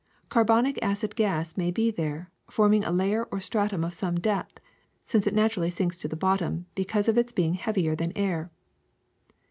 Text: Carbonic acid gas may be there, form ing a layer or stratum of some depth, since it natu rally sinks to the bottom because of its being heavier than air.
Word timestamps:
Carbonic 0.29 0.79
acid 0.81 1.15
gas 1.15 1.55
may 1.55 1.69
be 1.69 1.91
there, 1.91 2.31
form 2.49 2.73
ing 2.73 2.83
a 2.83 2.89
layer 2.91 3.25
or 3.25 3.39
stratum 3.39 3.83
of 3.83 3.93
some 3.93 4.19
depth, 4.19 4.59
since 5.03 5.27
it 5.27 5.35
natu 5.35 5.57
rally 5.57 5.69
sinks 5.69 5.95
to 5.99 6.07
the 6.07 6.15
bottom 6.15 6.65
because 6.73 7.07
of 7.07 7.19
its 7.19 7.31
being 7.31 7.53
heavier 7.53 7.95
than 7.95 8.11
air. 8.17 8.49